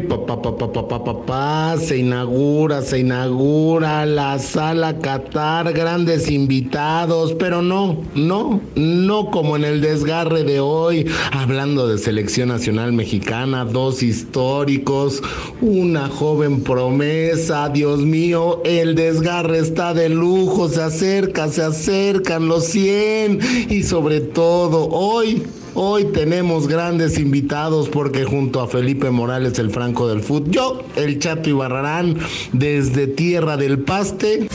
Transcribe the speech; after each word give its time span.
Papá, 0.00 0.42
papá, 0.42 0.72
papá, 0.72 1.04
papá, 1.04 1.76
se 1.78 1.96
inaugura, 1.96 2.82
se 2.82 2.98
inaugura 2.98 4.04
la 4.04 4.38
sala 4.38 4.98
Qatar, 4.98 5.72
grandes 5.72 6.30
invitados, 6.30 7.32
pero 7.38 7.62
no, 7.62 8.02
no, 8.14 8.60
no 8.74 9.30
como 9.30 9.56
en 9.56 9.64
el 9.64 9.80
desgarre 9.80 10.44
de 10.44 10.60
hoy, 10.60 11.06
hablando 11.32 11.88
de 11.88 11.96
selección 11.96 12.50
nacional 12.50 12.92
mexicana, 12.92 13.64
dos 13.64 14.02
históricos, 14.02 15.22
una 15.62 16.08
joven 16.08 16.62
promesa, 16.62 17.70
Dios 17.70 18.00
mío, 18.00 18.60
el 18.64 18.94
desgarre 18.94 19.58
está 19.60 19.94
de 19.94 20.10
lujo, 20.10 20.68
se 20.68 20.82
acerca, 20.82 21.48
se 21.48 21.62
acercan 21.62 22.48
los 22.48 22.64
100 22.66 23.40
y 23.70 23.82
sobre 23.82 24.20
todo 24.20 24.88
hoy 24.90 25.42
Hoy 25.78 26.06
tenemos 26.06 26.68
grandes 26.68 27.18
invitados 27.18 27.90
porque 27.90 28.24
junto 28.24 28.62
a 28.62 28.66
Felipe 28.66 29.10
Morales, 29.10 29.58
el 29.58 29.70
Franco 29.70 30.08
del 30.08 30.22
Fútbol, 30.22 30.50
yo, 30.50 30.82
el 30.96 31.18
Chato 31.18 31.50
Ibarrarán, 31.50 32.16
desde 32.54 33.06
Tierra 33.06 33.58
del 33.58 33.80
Paste. 33.80 34.48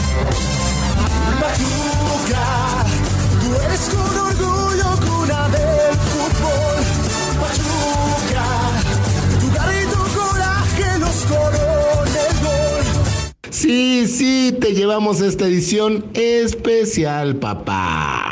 Sí, 13.51 14.07
sí, 14.07 14.57
te 14.59 14.73
llevamos 14.73 15.21
esta 15.21 15.45
edición 15.45 16.03
especial, 16.15 17.35
papá. 17.35 18.31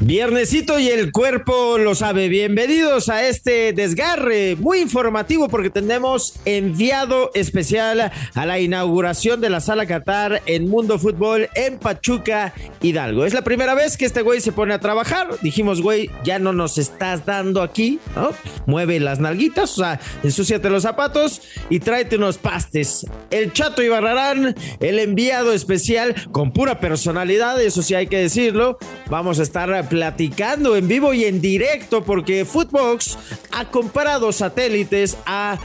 Viernesito 0.00 0.78
y 0.78 0.88
el 0.88 1.10
cuerpo 1.10 1.76
lo 1.76 1.96
sabe. 1.96 2.28
Bienvenidos 2.28 3.08
a 3.08 3.26
este 3.26 3.72
desgarre 3.72 4.54
muy 4.54 4.78
informativo 4.78 5.48
porque 5.48 5.70
tenemos 5.70 6.34
enviado 6.44 7.32
especial 7.34 8.12
a 8.34 8.46
la 8.46 8.60
inauguración 8.60 9.40
de 9.40 9.50
la 9.50 9.60
sala 9.60 9.86
Qatar 9.86 10.40
en 10.46 10.68
Mundo 10.68 11.00
Fútbol 11.00 11.48
en 11.56 11.80
Pachuca, 11.80 12.54
Hidalgo. 12.80 13.24
Es 13.24 13.34
la 13.34 13.42
primera 13.42 13.74
vez 13.74 13.96
que 13.96 14.04
este 14.04 14.22
güey 14.22 14.40
se 14.40 14.52
pone 14.52 14.72
a 14.72 14.78
trabajar. 14.78 15.30
Dijimos, 15.42 15.82
güey, 15.82 16.08
ya 16.22 16.38
no 16.38 16.52
nos 16.52 16.78
estás 16.78 17.26
dando 17.26 17.60
aquí, 17.60 17.98
¿no? 18.14 18.30
Mueve 18.66 19.00
las 19.00 19.18
nalguitas, 19.18 19.72
o 19.78 19.82
sea, 19.82 20.00
ensúciate 20.22 20.70
los 20.70 20.84
zapatos 20.84 21.42
y 21.70 21.80
tráete 21.80 22.16
unos 22.16 22.38
pastes. 22.38 23.04
El 23.30 23.52
Chato 23.52 23.82
Ibarrarán, 23.82 24.54
el 24.78 25.00
enviado 25.00 25.52
especial 25.52 26.14
con 26.30 26.52
pura 26.52 26.78
personalidad, 26.78 27.60
eso 27.60 27.82
sí 27.82 27.94
hay 27.94 28.06
que 28.06 28.18
decirlo. 28.18 28.78
Vamos 29.10 29.40
a 29.40 29.42
estar 29.42 29.68
platicando 29.88 30.76
en 30.76 30.88
vivo 30.88 31.14
y 31.14 31.24
en 31.24 31.40
directo 31.40 32.04
porque 32.04 32.44
Footbox 32.44 33.18
ha 33.52 33.70
comprado 33.70 34.32
satélites, 34.32 35.16
ha 35.26 35.58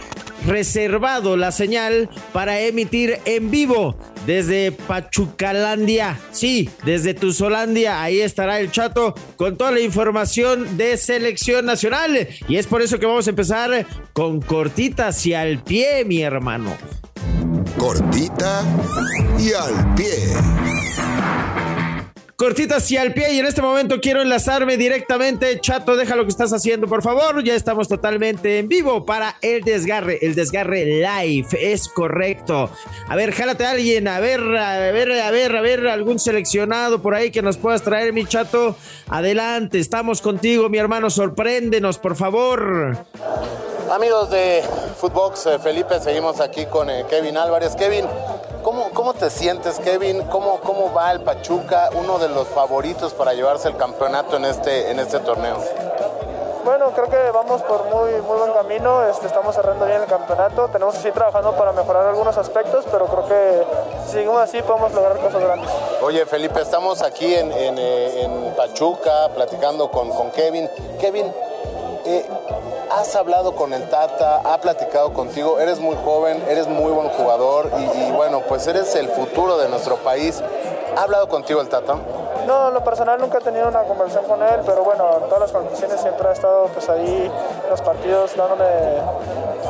reservado 0.46 1.38
la 1.38 1.52
señal 1.52 2.10
para 2.32 2.60
emitir 2.60 3.20
en 3.26 3.50
vivo 3.50 3.96
desde 4.26 4.72
Pachucalandia. 4.72 6.20
Sí, 6.32 6.70
desde 6.86 7.14
Tuzolandia. 7.14 8.02
Ahí 8.02 8.22
estará 8.22 8.60
el 8.60 8.72
chato 8.72 9.14
con 9.36 9.58
toda 9.58 9.72
la 9.72 9.80
información 9.80 10.78
de 10.78 10.98
selección 10.98 11.66
nacional. 11.66 12.28
Y 12.48 12.58
es 12.58 12.68
por 12.68 12.82
eso 12.82 13.00
que 13.00 13.06
vamos 13.06 13.28
a 13.28 13.32
empezar 13.32 13.86
con 14.14 14.42
cortitas 14.42 15.26
y 15.26 15.34
al 15.34 15.62
pie, 15.64 16.04
mi 16.06 16.22
hermano. 16.22 16.76
Cortita 17.78 18.64
y 19.40 19.54
al 19.54 19.96
pie 19.96 20.34
cortitas 22.44 22.92
y 22.92 22.98
al 22.98 23.14
pie. 23.14 23.36
Y 23.36 23.40
en 23.40 23.46
este 23.46 23.62
momento 23.62 24.02
quiero 24.02 24.22
enlazarme 24.22 24.76
directamente. 24.76 25.62
Chato, 25.62 25.96
deja 25.96 26.18
lo 26.18 26.24
que 26.24 26.30
estás 26.30 26.52
haciendo, 26.52 26.88
por 26.88 27.02
favor. 27.02 27.42
Ya 27.42 27.56
estamos 27.56 27.88
totalmente 27.88 28.60
en 28.60 28.68
vivo 28.68 29.06
para 29.06 29.38
el 29.42 29.62
desgarre. 29.62 30.20
El 30.22 30.36
desgarre 30.36 30.84
live. 30.84 31.48
Es 31.58 31.88
correcto. 31.88 32.70
A 33.08 33.16
ver, 33.16 33.32
jálate 33.32 33.64
a 33.64 33.72
alguien. 33.72 34.10
A 34.10 34.20
ver, 34.20 34.42
a 34.42 34.92
ver, 34.92 35.10
a 35.22 35.32
ver, 35.32 35.56
a 35.56 35.62
ver, 35.62 35.88
algún 35.88 36.20
seleccionado 36.20 37.02
por 37.02 37.16
ahí 37.16 37.32
que 37.32 37.42
nos 37.42 37.56
puedas 37.56 37.82
traer, 37.82 38.12
mi 38.12 38.26
chato. 38.26 38.76
Adelante, 39.08 39.80
estamos 39.80 40.22
contigo, 40.22 40.68
mi 40.68 40.80
hermano. 40.80 41.10
Sorpréndenos, 41.10 41.98
por 41.98 42.18
favor. 42.18 43.06
Amigos 43.94 44.32
de 44.32 44.64
Footbox, 44.98 45.46
eh, 45.46 45.60
Felipe, 45.60 46.00
seguimos 46.00 46.40
aquí 46.40 46.66
con 46.66 46.90
eh, 46.90 47.06
Kevin 47.08 47.38
Álvarez. 47.38 47.76
Kevin, 47.76 48.08
¿cómo, 48.64 48.90
¿cómo 48.92 49.14
te 49.14 49.30
sientes, 49.30 49.78
Kevin? 49.78 50.24
¿Cómo, 50.32 50.60
¿Cómo 50.62 50.92
va 50.92 51.12
el 51.12 51.22
Pachuca, 51.22 51.92
uno 51.94 52.18
de 52.18 52.28
los 52.28 52.48
favoritos 52.48 53.14
para 53.14 53.34
llevarse 53.34 53.68
el 53.68 53.78
campeonato 53.78 54.38
en 54.38 54.46
este, 54.46 54.90
en 54.90 54.98
este 54.98 55.20
torneo? 55.20 55.58
Bueno, 56.66 56.90
creo 56.96 57.08
que 57.08 57.30
vamos 57.32 57.62
por 57.62 57.86
muy, 57.86 58.14
muy 58.14 58.40
buen 58.40 58.54
camino, 58.54 59.04
este, 59.04 59.28
estamos 59.28 59.54
cerrando 59.54 59.86
bien 59.86 60.02
el 60.02 60.08
campeonato, 60.08 60.70
tenemos 60.70 60.96
que 60.96 61.02
seguir 61.02 61.14
trabajando 61.14 61.52
para 61.52 61.72
mejorar 61.72 62.08
algunos 62.08 62.36
aspectos, 62.36 62.86
pero 62.92 63.06
creo 63.06 63.28
que 63.28 63.64
si 64.08 64.14
seguimos 64.14 64.42
así 64.42 64.60
podemos 64.64 64.92
lograr 64.92 65.20
cosas 65.20 65.40
grandes. 65.40 65.70
Oye 66.02 66.26
Felipe, 66.26 66.60
estamos 66.60 67.04
aquí 67.04 67.36
en, 67.36 67.52
en, 67.52 67.78
eh, 67.78 68.24
en 68.24 68.56
Pachuca 68.56 69.30
platicando 69.36 69.92
con, 69.92 70.10
con 70.10 70.32
Kevin. 70.32 70.68
Kevin, 71.00 71.32
eh, 72.06 72.26
has 72.92 73.16
hablado 73.16 73.56
con 73.56 73.74
el 73.74 73.90
Tata, 73.90 74.42
ha 74.44 74.60
platicado 74.60 75.14
contigo, 75.14 75.60
eres 75.60 75.80
muy 75.80 75.96
joven, 76.04 76.44
eres 76.48 76.68
muy 76.68 76.92
buen 76.92 77.10
jugador 77.10 77.70
y, 77.78 78.12
bueno, 78.12 78.42
pues 78.48 78.68
eres 78.68 78.96
el 78.96 79.10
futuro 79.10 79.58
de 79.58 79.70
nuestro 79.70 79.98
país. 79.98 80.42
¿Ha 80.96 81.02
hablado 81.04 81.28
contigo 81.28 81.62
el 81.62 81.70
Tata? 81.70 81.96
No, 82.46 82.68
en 82.68 82.74
lo 82.74 82.84
personal 82.84 83.20
nunca 83.20 83.38
he 83.38 83.42
tenido 83.42 83.68
una 83.68 83.84
conversación 83.84 84.26
con 84.26 84.44
él, 84.44 84.60
pero 84.66 84.84
bueno, 84.84 85.18
en 85.18 85.24
todas 85.24 85.40
las 85.40 85.52
condiciones 85.52 86.02
siempre 86.02 86.28
ha 86.28 86.34
estado 86.34 86.66
pues 86.68 86.90
ahí 86.90 87.32
en 87.64 87.70
los 87.70 87.82
partidos 87.82 88.36
dándome 88.36 88.66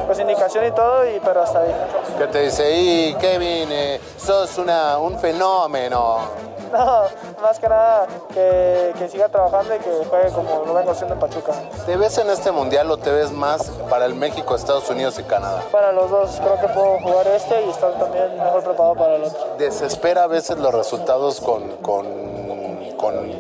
pues 0.06 0.20
indicación 0.20 0.66
y 0.66 0.72
todo, 0.72 1.06
y, 1.08 1.20
pero 1.20 1.44
hasta 1.44 1.60
ahí. 1.60 1.76
¿Qué 2.18 2.28
te 2.28 2.40
dice? 2.40 2.72
Y 2.72 3.14
Kevin, 3.16 3.72
eh, 3.72 4.02
sos 4.18 4.58
una, 4.58 4.98
un 4.98 5.18
fenómeno. 5.20 6.53
No, 6.74 7.04
más 7.40 7.60
que 7.60 7.70
nada 7.70 8.08
que, 8.34 9.08
siga 9.08 9.30
trabajando 9.30 9.76
y 9.76 9.78
que 9.78 10.06
juegue 10.10 10.32
como 10.32 10.66
lo 10.66 10.74
vengo 10.74 10.90
haciendo 10.90 11.14
en 11.14 11.20
Pachuca. 11.20 11.54
¿Te 11.86 11.96
ves 11.98 12.18
en 12.18 12.32
este 12.32 12.52
mundial 12.52 12.90
o 12.90 12.98
te 12.98 13.12
ves 13.12 13.32
más 13.32 13.70
para 13.92 14.06
el 14.06 14.16
México, 14.16 14.56
Estados 14.56 14.90
Unidos 14.90 15.20
y 15.20 15.24
Canadá? 15.24 15.62
Para 15.72 15.92
los 15.92 16.10
dos, 16.10 16.40
creo 16.40 16.60
que 16.60 16.68
puedo 16.74 17.00
jugar 17.00 17.28
este 17.28 17.64
y 17.64 17.70
estar 17.70 17.94
también 18.00 18.36
mejor 18.38 18.64
preparado 18.64 18.96
para 18.96 19.16
el 19.18 19.24
otro. 19.24 19.56
¿Desespera 19.60 20.24
a 20.24 20.28
veces 20.28 20.58
los 20.58 20.74
resultados 20.74 21.40
con, 21.42 21.78
con 21.78 22.43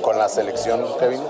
con, 0.01 0.17
la 0.17 0.27
selección, 0.27 0.85
Kevin? 0.99 1.21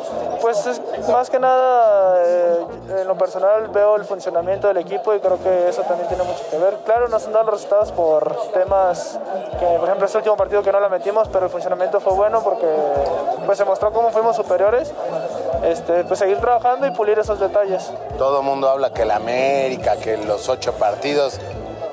Pues 0.42 0.66
es, 0.66 0.82
más 1.08 1.30
que 1.30 1.40
nada, 1.40 2.16
eh, 2.26 2.66
en 3.02 3.08
lo 3.08 3.16
personal 3.16 3.68
veo 3.70 3.96
el 3.96 4.06
funcionamiento 4.06 4.68
del 4.68 4.78
equipo 4.78 5.14
y 5.14 5.20
creo 5.20 5.42
que 5.42 5.70
eso 5.70 5.84
también 5.84 6.08
tiene 6.10 6.24
mucho 6.24 6.44
que 6.50 6.58
ver. 6.58 6.78
Claro, 6.84 7.08
no 7.08 7.20
se 7.20 7.28
han 7.28 7.34
dado 7.34 7.46
los 7.46 7.56
resultados 7.56 7.92
por 7.92 8.52
temas 8.52 9.20
que, 9.60 9.66
por 9.78 9.86
ejemplo, 9.86 10.06
este 10.06 10.18
último 10.18 10.36
partido 10.36 10.64
que 10.64 10.72
no 10.72 10.80
la 10.80 10.90
metimos, 10.90 11.30
pero 11.30 11.46
el 11.46 11.52
funcionamiento 11.52 12.00
fue 12.00 12.14
bueno 12.14 12.42
porque 12.44 12.68
pues, 13.46 13.58
se 13.58 13.66
mostró 13.66 13.94
cómo 13.94 14.10
fuimos 14.12 14.36
superiores. 14.36 14.92
Este, 15.64 16.04
pues 16.04 16.20
seguir 16.20 16.40
trabajando 16.40 16.88
y 16.88 16.92
pulir 16.92 17.18
esos 17.20 17.40
detalles. 17.40 17.90
Todo 18.18 18.40
el 18.40 18.46
mundo 18.46 18.68
habla 18.70 18.92
que 18.92 19.06
la 19.06 19.16
América, 19.16 19.96
que 19.96 20.18
los 20.18 20.50
ocho 20.50 20.74
partidos, 20.74 21.40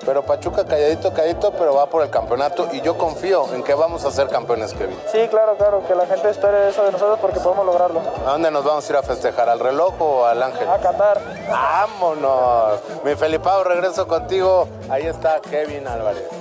pero 0.05 0.23
Pachuca 0.23 0.65
calladito, 0.65 1.13
calladito, 1.13 1.53
pero 1.53 1.75
va 1.75 1.87
por 1.87 2.03
el 2.03 2.11
campeonato 2.11 2.69
y 2.73 2.81
yo 2.81 2.97
confío 2.97 3.53
en 3.55 3.63
que 3.63 3.75
vamos 3.75 4.05
a 4.05 4.11
ser 4.11 4.29
campeones, 4.29 4.73
Kevin. 4.75 4.99
Sí, 5.11 5.27
claro, 5.29 5.57
claro, 5.57 5.87
que 5.87 5.95
la 5.95 6.07
gente 6.07 6.31
espere 6.31 6.69
eso 6.69 6.85
de 6.85 6.93
nosotros 6.93 7.19
porque 7.21 7.41
podemos 7.41 7.67
lograrlo. 7.67 8.01
¿A 8.27 8.33
dónde 8.33 8.51
nos 8.51 8.65
vamos 8.65 8.89
a 8.89 8.93
ir 8.93 8.97
a 8.97 9.03
festejar? 9.03 9.49
¿Al 9.49 9.61
reloj 9.61 9.95
o 10.01 10.27
al 10.27 10.43
ángel? 10.43 10.69
A 10.69 10.79
Qatar. 10.79 11.21
Vámonos. 11.49 12.81
Mi 13.05 13.15
Felipao, 13.15 13.65
regreso 13.65 14.07
contigo. 14.07 14.69
Ahí 14.89 15.07
está 15.07 15.41
Kevin 15.41 15.87
Álvarez. 15.87 16.40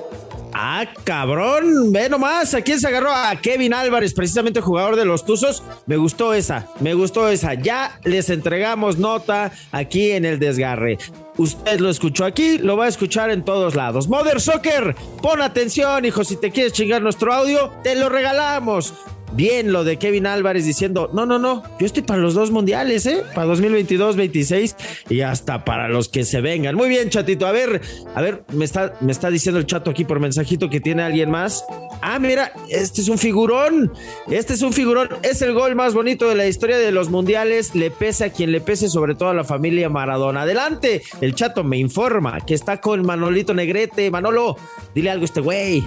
Ah, 0.62 0.86
cabrón, 1.06 1.94
ve 1.94 2.10
nomás, 2.10 2.54
¿a 2.54 2.62
quién 2.62 2.82
se 2.82 2.88
agarró? 2.90 3.14
A 3.14 3.34
Kevin 3.38 3.74
Álvarez, 3.74 4.14
precisamente 4.14 4.60
jugador 4.60 4.98
de 4.98 5.06
los 5.06 5.26
Tuzos. 5.26 5.64
Me 5.86 5.96
gustó 5.96 6.34
esa, 6.34 6.68
me 6.82 6.94
gustó 6.96 7.30
esa. 7.30 7.54
Ya 7.54 7.98
les 8.04 8.30
entregamos 8.30 8.98
nota 8.98 9.54
aquí 9.72 10.12
en 10.12 10.26
el 10.26 10.38
desgarre. 10.38 10.98
Usted 11.38 11.80
lo 11.80 11.90
escuchó 11.90 12.26
aquí, 12.26 12.58
lo 12.58 12.76
va 12.76 12.86
a 12.86 12.90
escuchar 12.90 13.30
en 13.30 13.46
todos 13.46 13.76
lados. 13.76 14.10
Mother 14.10 14.42
Soccer, 14.42 14.98
pon 15.22 15.42
atención, 15.42 16.04
hijo, 16.04 16.26
si 16.26 16.36
te 16.36 16.52
quieres 16.52 16.74
chingar 16.74 17.02
nuestro 17.02 17.34
audio, 17.34 17.72
te 17.82 17.96
lo 17.96 18.10
regalamos. 18.10 18.94
Bien 19.34 19.72
lo 19.72 19.84
de 19.84 19.98
Kevin 19.98 20.28
Álvarez 20.28 20.66
diciendo, 20.66 21.10
no, 21.14 21.26
no, 21.26 21.40
no, 21.40 21.64
yo 21.80 21.86
estoy 21.86 22.04
para 22.04 22.20
los 22.20 22.34
dos 22.34 22.52
mundiales, 22.52 23.06
¿eh? 23.06 23.24
Para 23.34 23.48
2022, 23.48 24.16
26 24.16 24.76
y 25.10 25.22
hasta 25.22 25.66
para 25.66 25.90
los 25.90 26.10
que 26.10 26.24
se 26.24 26.42
vengan. 26.42 26.76
Muy 26.76 26.90
bien, 26.90 27.10
chatito. 27.10 27.46
A 27.46 27.52
ver, 27.52 27.82
a 28.16 28.22
ver, 28.22 28.44
me 28.54 28.66
está, 28.66 28.96
me 29.02 29.12
está 29.12 29.30
diciendo 29.30 29.60
el 29.60 29.66
chato 29.66 29.92
aquí 29.92 30.06
por 30.06 30.20
mensajito 30.20 30.70
que 30.70 30.80
tiene 30.80 31.04
alguien 31.04 31.30
más. 31.30 31.64
Ah, 32.02 32.20
mira, 32.20 32.52
este 32.70 33.02
es 33.02 33.10
un 33.10 33.18
figurón. 33.18 33.92
Este 34.30 34.54
es 34.54 34.62
un 34.62 34.74
figurón. 34.74 35.10
Es 35.24 35.42
el 35.42 35.54
gol 35.54 35.76
más 35.76 35.94
bonito 35.94 36.28
de 36.30 36.36
la 36.36 36.48
historia 36.48 36.78
de 36.78 36.92
los 36.92 37.10
mundiales. 37.10 37.76
Le 37.76 37.92
pese 37.92 38.26
a 38.26 38.30
quien 38.32 38.52
le 38.52 38.62
pese, 38.62 38.90
sobre 38.90 39.16
todo 39.16 39.30
a 39.30 39.34
la 39.34 39.44
familia 39.44 39.90
Maradona. 39.90 40.42
Adelante. 40.42 41.02
El 41.22 41.36
chato 41.36 41.64
me 41.64 41.78
informa 41.78 42.40
que 42.42 42.54
está 42.54 42.80
con 42.80 43.06
Manolito 43.06 43.54
Negrete. 43.54 44.12
Manolo, 44.12 44.58
dile 44.94 45.10
algo 45.12 45.24
a 45.24 45.26
este 45.26 45.42
güey. 45.42 45.84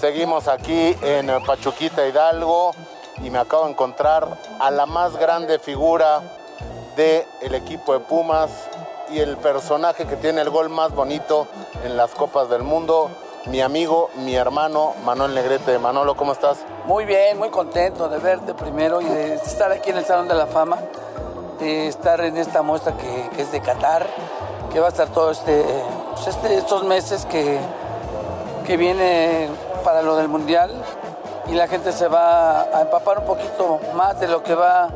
Seguimos 0.00 0.48
aquí 0.48 0.96
en 1.02 1.30
Pachuquita 1.44 2.06
Hidalgo 2.06 2.72
y 3.22 3.30
me 3.30 3.38
acabo 3.38 3.64
de 3.64 3.70
encontrar 3.70 4.36
a 4.60 4.70
la 4.70 4.86
más 4.86 5.16
grande 5.16 5.58
figura 5.58 6.20
del 6.96 7.54
equipo 7.54 7.94
de 7.94 8.00
Pumas 8.00 8.50
y 9.10 9.18
el 9.20 9.36
personaje 9.36 10.06
que 10.06 10.16
tiene 10.16 10.42
el 10.42 10.50
gol 10.50 10.68
más 10.68 10.94
bonito 10.94 11.46
en 11.84 11.96
las 11.96 12.10
Copas 12.10 12.50
del 12.50 12.62
Mundo, 12.62 13.10
mi 13.46 13.60
amigo, 13.60 14.10
mi 14.16 14.34
hermano 14.34 14.94
Manuel 15.04 15.34
Negrete. 15.34 15.78
Manolo, 15.78 16.16
¿cómo 16.16 16.32
estás? 16.32 16.58
Muy 16.84 17.04
bien, 17.04 17.38
muy 17.38 17.50
contento 17.50 18.08
de 18.08 18.18
verte 18.18 18.52
primero 18.54 19.00
y 19.00 19.06
de 19.06 19.34
estar 19.34 19.72
aquí 19.72 19.90
en 19.90 19.98
el 19.98 20.04
Salón 20.04 20.28
de 20.28 20.34
la 20.34 20.46
Fama, 20.46 20.78
de 21.58 21.88
estar 21.88 22.20
en 22.20 22.36
esta 22.36 22.62
muestra 22.62 22.94
que, 22.96 23.40
es 23.40 23.52
de 23.52 23.60
Qatar, 23.60 24.06
que 24.72 24.80
va 24.80 24.86
a 24.86 24.90
estar 24.90 25.08
todo 25.08 25.30
este, 25.30 25.64
pues 26.14 26.26
este 26.26 26.56
estos 26.56 26.84
meses 26.84 27.24
que, 27.26 27.58
que 28.66 28.76
viene 28.76 29.48
para 29.84 30.02
lo 30.02 30.16
del 30.16 30.28
Mundial 30.28 30.70
y 31.46 31.52
la 31.52 31.68
gente 31.68 31.92
se 31.92 32.08
va 32.08 32.62
a 32.62 32.80
empapar 32.80 33.20
un 33.20 33.24
poquito 33.24 33.78
más 33.94 34.18
de 34.18 34.26
lo 34.26 34.42
que 34.42 34.54
va, 34.54 34.88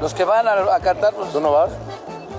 los 0.00 0.14
que 0.14 0.24
van 0.24 0.46
a, 0.46 0.52
a 0.52 0.80
Qatar. 0.80 1.12
Pues, 1.14 1.32
¿Tú 1.32 1.40
no 1.40 1.50
vas? 1.50 1.70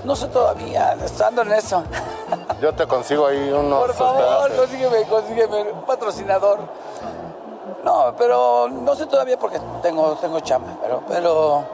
No 0.04 0.16
sé 0.16 0.28
todavía, 0.28 0.96
estando 1.04 1.42
en 1.42 1.52
eso. 1.52 1.82
Yo 2.62 2.74
te 2.74 2.86
consigo 2.86 3.26
ahí 3.26 3.50
unos. 3.50 3.78
Por 3.78 3.94
favor, 3.94 4.50
consígueme, 4.56 5.02
consígueme 5.04 5.72
un 5.72 5.82
patrocinador. 5.82 6.60
No, 7.84 8.14
pero 8.16 8.68
no 8.70 8.94
sé 8.96 9.06
todavía 9.06 9.38
porque 9.38 9.60
tengo, 9.82 10.16
tengo 10.20 10.40
chamba, 10.40 10.76
pero, 10.82 11.02
pero 11.06 11.64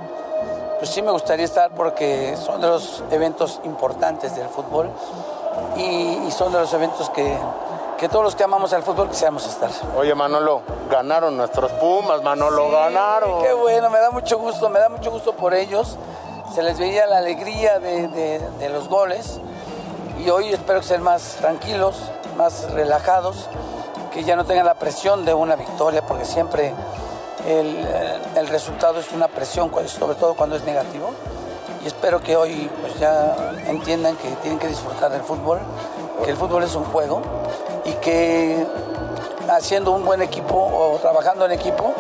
pues 0.79 0.91
sí 0.91 1.01
me 1.01 1.11
gustaría 1.13 1.45
estar 1.45 1.71
porque 1.71 2.37
son 2.37 2.61
de 2.61 2.67
los 2.67 3.03
eventos 3.11 3.61
importantes 3.65 4.37
del 4.37 4.49
fútbol 4.49 4.91
y, 5.77 6.27
y 6.27 6.31
son 6.31 6.53
de 6.53 6.61
los 6.61 6.73
eventos 6.75 7.09
que, 7.11 7.37
que 7.99 8.09
todos 8.09 8.25
los 8.25 8.35
que 8.35 8.45
amamos 8.45 8.73
al 8.73 8.83
fútbol 8.83 9.09
quisiéramos 9.09 9.47
estar. 9.47 9.71
Oye, 9.97 10.15
Manolo, 10.15 10.63
ganaron 10.91 11.37
nuestros 11.37 11.71
Pumas, 11.73 12.23
Manolo, 12.23 12.71
ganaron. 12.71 13.43
Qué 13.43 13.53
bueno, 13.53 13.89
me 13.91 13.99
da 13.99 14.11
mucho 14.11 14.39
gusto, 14.39 14.69
me 14.69 14.79
da 14.81 14.89
mucho 14.89 15.11
gusto 15.11 15.33
por 15.35 15.55
ellos. 15.55 15.97
Se 16.55 16.63
les 16.63 16.79
veía 16.79 17.07
la 17.07 17.19
alegría 17.19 17.79
de, 17.79 18.09
de- 18.09 18.39
de 18.39 18.69
los 18.69 18.89
goles 18.89 19.41
y 20.25 20.29
hoy 20.31 20.53
espero 20.53 20.81
que 20.81 20.87
sean 20.87 21.03
más 21.03 21.37
tranquilos, 21.41 21.97
más 22.37 22.71
relajados, 22.73 23.49
que 24.13 24.23
ya 24.25 24.37
no 24.37 24.45
tengan 24.45 24.67
la 24.67 24.75
presión 24.75 25.25
de 25.25 25.35
una 25.35 25.57
victoria, 25.57 26.03
porque 26.07 26.25
siempre 26.25 26.73
el, 27.47 27.85
eh, 27.87 28.19
el 28.37 28.47
resultado 28.49 29.01
es 29.01 29.11
una 29.13 29.29
presión, 29.29 29.71
sobre 29.89 30.15
todo 30.17 30.35
cuando 30.35 30.57
es 30.57 30.65
negativo. 30.65 31.11
Y 31.83 31.87
espero 31.87 32.21
que 32.21 32.37
hoy 32.37 32.71
pues, 32.81 32.99
ya 32.99 33.35
entiendan 33.67 34.17
que 34.17 34.29
tienen 34.43 34.59
que 34.59 34.69
disfrutar 34.69 35.11
del 35.11 35.23
fútbol, 35.23 35.59
que 36.25 36.31
el 36.31 36.37
fútbol 36.37 36.63
es 36.63 36.75
un 36.77 36.85
juego 36.85 37.21
y 37.85 37.93
que 37.95 38.67
haciendo 39.51 39.93
un 39.93 40.05
buen 40.05 40.23
equipo 40.23 40.55
o 40.57 40.99
trabajando 40.99 41.45
en 41.47 41.53
equipo 41.53 41.93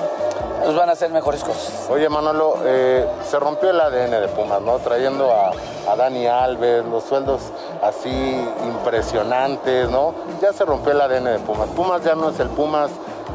nos 0.64 0.74
van 0.74 0.88
a 0.88 0.92
hacer 0.92 1.10
mejores 1.10 1.44
cosas. 1.44 1.88
Oye, 1.90 2.08
Manolo, 2.08 2.56
eh, 2.64 3.06
se 3.28 3.38
rompió 3.38 3.70
el 3.70 3.80
ADN 3.80 4.12
de 4.12 4.28
Pumas, 4.28 4.62
¿no? 4.62 4.78
Trayendo 4.78 5.30
a, 5.30 5.52
a 5.90 5.96
Dani 5.96 6.26
Alves, 6.26 6.84
los 6.86 7.04
sueldos 7.04 7.42
así 7.82 8.48
impresionantes, 8.64 9.90
¿no? 9.90 10.14
Ya 10.40 10.52
se 10.54 10.64
rompió 10.64 10.92
el 10.92 11.02
ADN 11.02 11.24
de 11.24 11.38
Pumas. 11.40 11.68
Pumas 11.70 12.02
ya 12.02 12.14
no 12.14 12.30
es 12.30 12.40
el 12.40 12.48
Pumas 12.48 12.90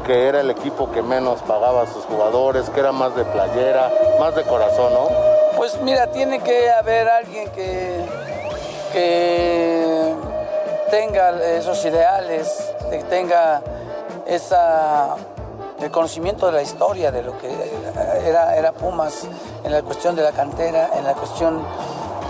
que 0.06 0.26
era 0.26 0.40
el 0.40 0.50
equipo 0.50 0.90
que 0.90 1.02
menos 1.02 1.40
pagaba 1.42 1.82
a 1.82 1.86
sus 1.86 2.04
jugadores, 2.04 2.68
que 2.70 2.80
era 2.80 2.90
más 2.90 3.14
de 3.14 3.24
playera, 3.24 3.92
más 4.18 4.34
de 4.34 4.42
corazón, 4.42 4.92
¿no? 4.92 5.08
Pues 5.56 5.80
mira, 5.82 6.08
tiene 6.08 6.40
que 6.40 6.70
haber 6.70 7.08
alguien 7.08 7.48
que, 7.50 8.04
que 8.92 9.69
tenga 10.90 11.30
esos 11.56 11.84
ideales, 11.84 12.72
tenga 13.08 13.62
esa, 14.26 15.16
el 15.80 15.90
conocimiento 15.90 16.46
de 16.46 16.52
la 16.52 16.62
historia, 16.62 17.10
de 17.10 17.22
lo 17.22 17.38
que 17.38 17.48
era, 18.24 18.56
era 18.56 18.72
Pumas, 18.72 19.26
en 19.64 19.72
la 19.72 19.82
cuestión 19.82 20.16
de 20.16 20.22
la 20.22 20.32
cantera, 20.32 20.90
en 20.96 21.04
la 21.04 21.14
cuestión 21.14 21.64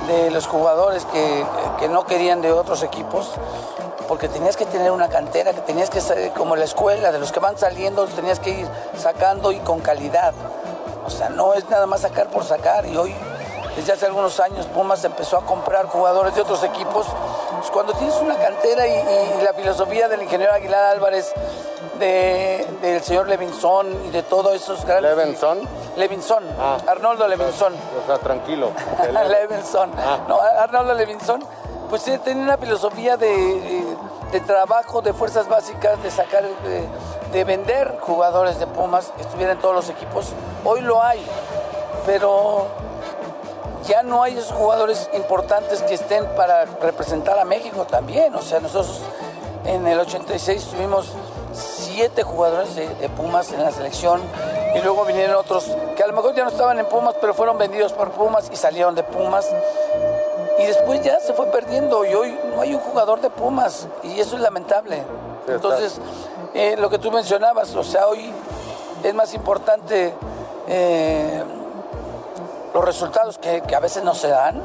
de 0.07 0.31
los 0.31 0.47
jugadores 0.47 1.05
que, 1.07 1.45
que 1.79 1.89
no 1.89 2.05
querían 2.05 2.43
de 2.43 2.53
otros 2.53 2.83
equipos, 2.83 3.33
porque 4.09 4.29
tenías 4.29 4.57
que 4.57 4.67
tener 4.67 4.91
una 4.91 5.09
cantera, 5.09 5.53
que 5.53 5.61
tenías 5.61 5.89
que 5.89 6.01
ser 6.01 6.33
como 6.33 6.56
la 6.56 6.65
escuela, 6.65 7.13
de 7.13 7.19
los 7.19 7.33
que 7.33 7.41
van 7.41 7.56
saliendo, 7.56 8.06
tenías 8.06 8.41
que 8.41 8.51
ir 8.51 8.69
sacando 8.99 9.53
y 9.53 9.59
con 9.61 9.81
calidad. 9.81 10.35
O 11.06 11.11
sea, 11.11 11.29
no 11.29 11.55
es 11.55 11.69
nada 11.71 11.87
más 11.87 12.01
sacar 12.01 12.29
por 12.29 12.45
sacar. 12.45 12.87
Y 12.87 12.97
hoy, 12.97 13.15
desde 13.77 13.93
hace 13.93 14.06
algunos 14.06 14.39
años, 14.41 14.67
Pumas 14.67 15.05
empezó 15.05 15.39
a 15.39 15.47
comprar 15.47 15.87
jugadores 15.87 16.35
de 16.35 16.43
otros 16.43 16.63
equipos. 16.65 17.06
Pues 17.70 17.84
cuando 17.84 17.93
tienes 17.94 18.17
una 18.17 18.37
cantera 18.37 18.87
y, 18.87 18.93
y 19.38 19.43
la 19.43 19.52
filosofía 19.52 20.08
del 20.08 20.22
ingeniero 20.22 20.52
Aguilar 20.52 20.87
Álvarez, 20.87 21.32
de- 21.99 22.67
del 22.82 23.00
señor 23.02 23.28
Levinson 23.28 24.06
y 24.06 24.11
de 24.11 24.22
todos 24.25 24.55
esos 24.55 24.84
grandes... 24.84 25.17
¿Levinson? 25.17 25.58
Levinson, 25.96 26.44
Ah. 26.58 26.78
Arnoldo 26.88 27.28
Levinson. 27.28 27.75
O 27.75 28.06
sea, 28.06 28.19
tranquilo. 28.19 28.70
Levinson. 29.28 29.93
Ah. 29.99 30.19
No, 30.28 30.40
Arnoldo 30.40 30.94
Levinson, 30.94 31.44
pues 31.88 32.06
él 32.08 32.19
tenía 32.20 32.43
una 32.43 32.56
filosofía 32.58 33.17
de, 33.17 33.84
de 34.32 34.40
trabajo, 34.40 35.00
de 35.02 35.12
fuerzas 35.12 35.49
básicas, 35.49 36.02
de 36.02 36.11
sacar, 36.11 36.43
de, 36.43 36.88
de 37.32 37.44
vender 37.44 37.99
jugadores 38.00 38.58
de 38.58 38.67
Pumas 38.67 39.12
que 39.17 39.22
estuvieran 39.22 39.56
en 39.56 39.62
todos 39.62 39.75
los 39.75 39.88
equipos. 39.90 40.26
Hoy 40.64 40.81
lo 40.81 41.02
hay, 41.02 41.25
pero 42.06 42.67
ya 43.91 44.05
no 44.05 44.23
hay 44.23 44.39
esos 44.39 44.53
jugadores 44.53 45.11
importantes 45.15 45.83
que 45.83 45.95
estén 45.95 46.25
para 46.37 46.65
representar 46.65 47.39
a 47.41 47.45
México 47.45 47.85
también. 47.85 48.33
O 48.37 48.41
sea, 48.41 48.61
nosotros 48.61 49.01
en 49.65 49.85
el 49.89 49.99
86 49.99 50.65
tuvimos 50.67 51.13
siete 51.53 52.23
jugadores 52.23 52.77
de, 52.77 52.89
de 52.95 53.09
Pumas 53.09 53.51
en 53.53 53.65
la 53.65 53.73
selección 53.73 54.21
y 54.77 54.79
luego 54.81 55.05
vinieron 55.05 55.35
otros 55.35 55.77
que 55.97 56.05
a 56.05 56.07
lo 56.07 56.13
mejor 56.13 56.37
ya 56.37 56.45
no 56.45 56.51
estaban 56.51 56.79
en 56.79 56.87
Pumas, 56.87 57.17
pero 57.21 57.35
fueron 57.35 57.59
vendidos 57.59 57.93
por 57.93 58.13
Pumas 58.13 58.49
y 58.53 58.57
salieron 58.57 58.95
de 58.95 59.03
Pumas. 59.03 59.45
Y 60.61 60.67
después 60.67 61.03
ya 61.03 61.19
se 61.19 61.33
fue 61.33 61.47
perdiendo 61.47 62.05
y 62.05 62.15
hoy 62.15 62.39
no 62.55 62.61
hay 62.61 62.75
un 62.75 62.81
jugador 62.81 63.21
de 63.21 63.31
Pumas 63.31 63.89
y 64.05 64.21
eso 64.21 64.37
es 64.37 64.43
lamentable. 64.43 65.03
Entonces, 65.49 65.99
eh, 66.55 66.77
lo 66.79 66.89
que 66.91 66.99
tú 66.99 67.11
mencionabas, 67.11 67.75
o 67.75 67.83
sea, 67.83 68.07
hoy 68.07 68.33
es 69.03 69.15
más 69.15 69.35
importante 69.35 70.15
eh, 70.69 71.43
los 72.74 72.84
resultados 72.84 73.39
que, 73.39 73.60
que 73.62 73.74
a 73.74 73.81
veces 73.81 74.05
no 74.05 74.15
se 74.15 74.29
dan. 74.29 74.60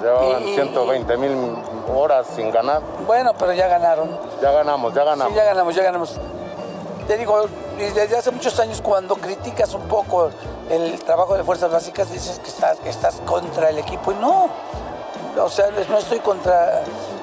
Llevaban 0.00 0.46
Y- 0.48 0.54
120 0.54 1.16
mil 1.16 1.56
horas 1.94 2.26
sin 2.34 2.50
ganar. 2.50 2.80
Bueno, 3.06 3.32
pero 3.38 3.52
ya 3.52 3.66
ganaron. 3.68 4.18
Ya 4.40 4.50
ganamos, 4.52 4.94
ya 4.94 5.04
ganamos. 5.04 5.32
Sí, 5.32 5.36
ya 5.36 5.44
ganamos, 5.44 5.74
ya 5.74 5.82
ganamos. 5.82 6.16
Te 7.06 7.16
digo, 7.16 7.46
desde 7.76 8.16
hace 8.16 8.30
muchos 8.30 8.58
años 8.60 8.80
cuando 8.80 9.16
criticas 9.16 9.74
un 9.74 9.82
poco 9.88 10.30
el 10.68 11.02
trabajo 11.02 11.36
de 11.36 11.42
fuerzas 11.42 11.72
básicas 11.72 12.10
dices 12.12 12.38
que 12.38 12.48
estás, 12.48 12.78
que 12.78 12.88
estás 12.90 13.16
contra 13.26 13.70
el 13.70 13.78
equipo 13.78 14.12
y 14.12 14.14
no. 14.16 14.48
O 15.42 15.48
sea, 15.48 15.66
no 15.88 15.98
estoy 15.98 16.18
contra, 16.20 16.82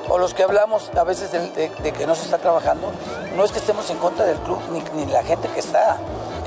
o 0.09 0.17
los 0.17 0.33
que 0.33 0.43
hablamos 0.43 0.89
a 0.97 1.03
veces 1.03 1.31
de, 1.31 1.39
de- 1.51 1.69
de 1.69 1.91
que 1.93 2.05
no 2.07 2.15
se 2.15 2.23
está 2.23 2.37
trabajando, 2.37 2.87
no 3.35 3.43
es 3.45 3.51
que 3.51 3.59
estemos 3.59 3.89
en 3.89 3.97
contra 3.97 4.25
del 4.25 4.37
club 4.39 4.59
ni, 4.71 4.81
ni 4.93 5.11
la 5.11 5.23
gente 5.23 5.47
que 5.49 5.59
está, 5.59 5.97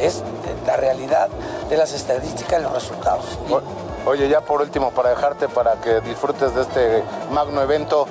es 0.01 0.23
la 0.67 0.77
realidad 0.77 1.29
de 1.69 1.77
las 1.77 1.93
estadísticas 1.93 2.61
y 2.61 2.63
los 2.63 2.73
resultados. 2.73 3.25
Y- 3.49 4.09
Oye, 4.09 4.29
ya 4.31 4.41
por 4.41 4.63
último, 4.63 4.91
para 4.93 5.11
dejarte, 5.11 5.47
para 5.49 5.75
que 5.75 6.01
disfrutes 6.01 6.55
de 6.55 6.63
este 6.63 7.05
magno 7.31 7.61
evento, 7.61 8.07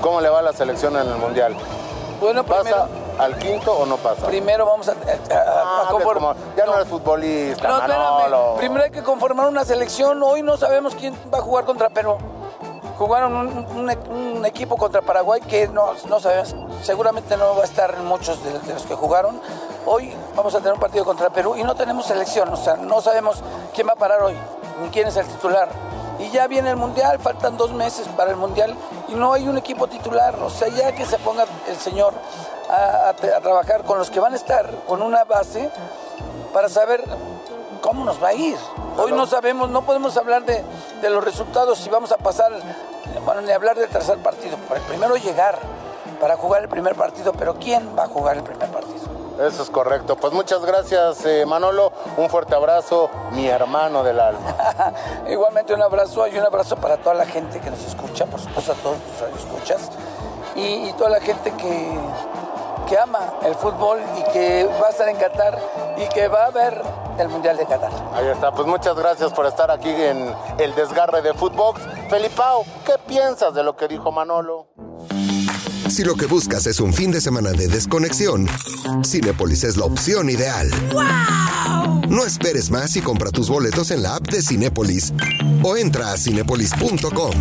¿cómo 0.00 0.20
le 0.20 0.28
va 0.28 0.38
a 0.38 0.42
la 0.42 0.52
selección 0.52 0.96
en 0.96 1.08
el 1.08 1.16
Mundial? 1.16 1.56
bueno, 2.20 2.44
¿Pasa 2.44 2.62
primero, 2.62 2.86
al 3.18 3.36
quinto 3.38 3.72
o 3.76 3.84
no 3.84 3.96
pasa? 3.98 4.26
primero 4.26 4.64
vamos 4.64 4.88
a, 4.88 4.92
a- 4.92 5.34
a- 5.34 5.38
a 5.42 5.82
Ah, 5.82 5.88
conform- 5.90 6.14
como- 6.14 6.34
ya 6.56 6.64
no, 6.64 6.72
no. 6.72 6.76
eres 6.78 6.88
futbolista, 6.88 7.68
No, 7.68 7.78
Manolo. 7.80 8.54
Primero 8.56 8.84
hay 8.84 8.90
que 8.90 9.02
conformar 9.02 9.48
una 9.48 9.64
selección. 9.64 10.22
Hoy 10.22 10.42
no 10.42 10.56
sabemos 10.56 10.94
quién 10.94 11.14
va 11.34 11.38
a 11.38 11.42
jugar 11.42 11.64
contra 11.64 11.88
Perú. 11.90 12.16
Jugaron 12.96 13.36
un, 13.36 13.66
un 13.76 13.90
e- 13.90 13.98
un 14.08 14.46
equipo 14.46 14.76
contra 14.78 15.02
Paraguay 15.02 15.40
que 15.42 15.68
no, 15.68 15.88
no 16.08 16.20
sabemos. 16.20 16.54
Seguramente 16.82 17.36
no 17.36 17.54
va 17.56 17.62
a 17.62 17.64
estar 17.66 17.94
en 17.94 18.06
muchos 18.06 18.42
de, 18.42 18.58
de 18.60 18.72
los 18.74 18.84
que 18.84 18.94
jugaron. 18.94 19.38
Hoy 19.88 20.12
vamos 20.34 20.52
a 20.52 20.58
tener 20.58 20.72
un 20.72 20.80
partido 20.80 21.04
contra 21.04 21.30
Perú 21.30 21.54
y 21.56 21.62
no 21.62 21.76
tenemos 21.76 22.06
selección. 22.06 22.52
O 22.52 22.56
sea, 22.56 22.74
no 22.74 23.00
sabemos 23.00 23.40
quién 23.72 23.86
va 23.86 23.92
a 23.92 23.96
parar 23.96 24.20
hoy, 24.20 24.34
ni 24.82 24.88
quién 24.88 25.06
es 25.06 25.16
el 25.16 25.26
titular. 25.26 25.68
y 26.18 26.28
ya 26.30 26.48
viene 26.48 26.70
el 26.70 26.76
Mundial, 26.76 27.20
faltan 27.20 27.56
dos 27.56 27.72
meses 27.72 28.08
para 28.16 28.30
el 28.30 28.36
Mundial 28.36 28.74
y 29.06 29.14
no 29.14 29.32
hay 29.32 29.46
un 29.46 29.56
equipo 29.58 29.86
titular. 29.86 30.34
O 30.42 30.50
sea, 30.50 30.66
ya 30.68 30.90
que 30.90 31.06
se 31.06 31.18
ponga 31.18 31.44
el 31.68 31.76
señor 31.76 32.14
a, 32.68 33.12
trabajar 33.40 33.84
con 33.84 33.98
los 33.98 34.10
que 34.10 34.18
van 34.18 34.32
a 34.32 34.36
estar 34.36 34.68
con 34.88 35.02
una 35.02 35.22
base 35.22 35.70
para 36.52 36.68
saber 36.68 37.04
cómo 37.80 38.04
nos 38.04 38.20
va 38.20 38.28
a 38.28 38.34
ir. 38.34 38.58
Hoy 38.98 39.12
no 39.12 39.24
sabemos, 39.26 39.70
no 39.70 39.82
podemos 39.82 40.16
hablar 40.16 40.44
de, 40.44 40.64
de 41.00 41.10
los 41.10 41.22
resultados 41.22 41.78
si 41.78 41.90
vamos 41.90 42.10
a 42.10 42.16
pasar, 42.16 42.50
bueno, 43.24 43.42
ni 43.42 43.52
hablar 43.52 43.78
del 43.78 43.88
tercer 43.88 44.18
partido. 44.18 44.56
Primero 44.88 45.14
llegar 45.16 45.60
para 46.20 46.36
jugar 46.36 46.62
el 46.62 46.68
primer 46.68 46.96
partido, 46.96 47.32
pero 47.32 47.54
¿quién 47.54 47.96
va 47.96 48.04
a 48.04 48.08
jugar 48.08 48.36
el 48.36 48.42
primer 48.42 48.68
partido? 48.68 49.05
Eso 49.40 49.62
es 49.62 49.70
correcto. 49.70 50.16
Pues 50.16 50.32
muchas 50.32 50.64
gracias, 50.64 51.24
eh, 51.26 51.44
Manolo. 51.46 51.92
Un 52.16 52.28
fuerte 52.30 52.54
abrazo, 52.54 53.10
mi 53.32 53.46
hermano 53.46 54.02
del 54.02 54.18
alma. 54.18 54.56
Igualmente 55.28 55.74
un 55.74 55.82
abrazo 55.82 56.26
y 56.26 56.38
un 56.38 56.44
abrazo 56.44 56.76
para 56.76 56.96
toda 56.96 57.14
la 57.14 57.26
gente 57.26 57.60
que 57.60 57.70
nos 57.70 57.84
escucha, 57.84 58.26
por 58.26 58.40
supuesto 58.40 58.72
a 58.72 58.74
todos 58.76 58.96
los 59.20 59.40
escuchas 59.40 59.90
y, 60.54 60.88
y 60.88 60.92
toda 60.94 61.10
la 61.10 61.20
gente 61.20 61.52
que, 61.52 61.98
que 62.88 62.98
ama 62.98 63.34
el 63.42 63.54
fútbol 63.54 64.00
y 64.18 64.32
que 64.32 64.68
va 64.80 64.86
a 64.86 64.90
estar 64.90 65.08
en 65.08 65.16
Qatar 65.16 65.58
y 65.98 66.08
que 66.08 66.28
va 66.28 66.46
a 66.46 66.50
ver 66.50 66.80
el 67.18 67.28
Mundial 67.28 67.56
de 67.56 67.66
Qatar. 67.66 67.92
Ahí 68.14 68.28
está, 68.28 68.52
pues 68.52 68.66
muchas 68.66 68.96
gracias 68.96 69.32
por 69.32 69.46
estar 69.46 69.70
aquí 69.70 69.90
en 69.90 70.34
el 70.58 70.74
desgarre 70.74 71.20
de 71.20 71.34
Footbox. 71.34 71.80
Felipao, 72.08 72.64
¿qué 72.84 72.94
piensas 73.06 73.54
de 73.54 73.62
lo 73.62 73.76
que 73.76 73.88
dijo 73.88 74.12
Manolo? 74.12 74.68
Si 75.88 76.04
lo 76.04 76.14
que 76.16 76.26
buscas 76.26 76.66
es 76.66 76.80
un 76.80 76.92
fin 76.92 77.10
de 77.10 77.20
semana 77.20 77.52
de 77.52 77.68
desconexión, 77.68 78.46
Cinépolis 79.04 79.64
es 79.64 79.76
la 79.76 79.84
opción 79.84 80.28
ideal. 80.28 80.68
¡Wow! 80.92 82.02
No 82.08 82.24
esperes 82.24 82.70
más 82.70 82.96
y 82.96 83.00
compra 83.00 83.30
tus 83.30 83.48
boletos 83.48 83.90
en 83.90 84.02
la 84.02 84.16
app 84.16 84.28
de 84.28 84.42
Cinépolis 84.42 85.14
o 85.62 85.76
entra 85.76 86.12
a 86.12 86.16
cinépolis.com. 86.16 87.32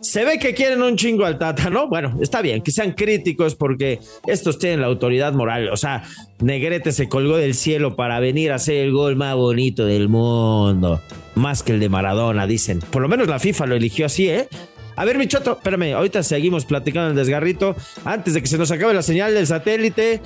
Se 0.00 0.24
ve 0.24 0.38
que 0.38 0.52
quieren 0.52 0.82
un 0.82 0.96
chingo 0.96 1.24
al 1.24 1.38
Tata, 1.38 1.70
¿no? 1.70 1.88
Bueno, 1.88 2.18
está 2.20 2.42
bien, 2.42 2.60
que 2.60 2.70
sean 2.70 2.92
críticos 2.92 3.54
porque 3.54 4.00
estos 4.26 4.58
tienen 4.58 4.82
la 4.82 4.88
autoridad 4.88 5.32
moral. 5.32 5.70
O 5.70 5.76
sea, 5.76 6.02
Negrete 6.40 6.92
se 6.92 7.08
colgó 7.08 7.38
del 7.38 7.54
cielo 7.54 7.96
para 7.96 8.20
venir 8.20 8.52
a 8.52 8.56
hacer 8.56 8.76
el 8.76 8.92
gol 8.92 9.16
más 9.16 9.34
bonito 9.36 9.86
del 9.86 10.08
mundo. 10.08 11.00
Más 11.34 11.62
que 11.62 11.72
el 11.72 11.80
de 11.80 11.88
Maradona, 11.88 12.46
dicen. 12.46 12.80
Por 12.80 13.00
lo 13.00 13.08
menos 13.08 13.26
la 13.26 13.38
FIFA 13.38 13.66
lo 13.66 13.76
eligió 13.76 14.04
así, 14.04 14.28
¿eh? 14.28 14.48
A 14.96 15.04
ver, 15.04 15.18
mi 15.18 15.26
choto, 15.26 15.52
espérame, 15.52 15.94
ahorita 15.94 16.22
seguimos 16.22 16.64
platicando 16.64 17.10
el 17.10 17.16
desgarrito. 17.16 17.76
Antes 18.04 18.34
de 18.34 18.42
que 18.42 18.48
se 18.48 18.58
nos 18.58 18.70
acabe 18.70 18.94
la 18.94 19.02
señal 19.02 19.34
del 19.34 19.46
satélite. 19.46 20.20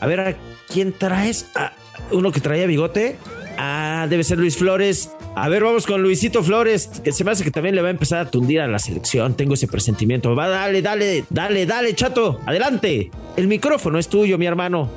A 0.00 0.06
ver, 0.06 0.20
¿a 0.20 0.36
quién 0.72 0.92
traes? 0.92 1.46
¿A 1.54 1.72
uno 2.10 2.32
que 2.32 2.40
traía 2.40 2.66
bigote? 2.66 3.16
Ah, 3.58 4.06
debe 4.08 4.24
ser 4.24 4.38
Luis 4.38 4.56
Flores. 4.56 5.10
A 5.34 5.48
ver, 5.48 5.64
vamos 5.64 5.86
con 5.86 6.02
Luisito 6.02 6.42
Flores, 6.42 6.88
que 7.02 7.12
se 7.12 7.24
me 7.24 7.30
hace 7.30 7.44
que 7.44 7.50
también 7.50 7.74
le 7.74 7.82
va 7.82 7.88
a 7.88 7.90
empezar 7.90 8.18
a 8.20 8.30
tundir 8.30 8.60
a 8.60 8.66
la 8.66 8.78
selección. 8.78 9.34
Tengo 9.34 9.54
ese 9.54 9.66
presentimiento. 9.66 10.34
Va, 10.34 10.48
dale, 10.48 10.82
dale, 10.82 11.24
dale, 11.30 11.66
dale, 11.66 11.94
chato. 11.94 12.40
Adelante. 12.46 13.10
El 13.36 13.48
micrófono 13.48 13.98
es 13.98 14.08
tuyo, 14.08 14.36
mi 14.36 14.46
hermano. 14.46 14.90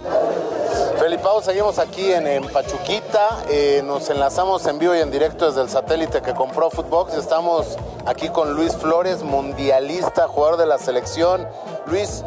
Felipao, 1.26 1.42
seguimos 1.42 1.80
aquí 1.80 2.14
en, 2.14 2.44
Pachuquita, 2.50 3.46
eh, 3.50 3.82
nos 3.84 4.08
enlazamos 4.12 4.64
en 4.68 4.78
vivo 4.78 4.94
y 4.94 5.00
en 5.00 5.10
directo 5.10 5.48
desde 5.48 5.62
el 5.62 5.70
satélite 5.70 6.22
que 6.22 6.36
compró 6.36 6.70
Footbox. 6.70 7.16
Estamos 7.16 7.78
aquí 8.06 8.30
con 8.30 8.54
Luis 8.54 8.76
Flores, 8.76 9.24
mundialista, 9.24 10.28
jugador 10.28 10.58
de 10.58 10.68
la 10.68 10.78
selección. 10.78 11.48
Luis, 11.88 12.24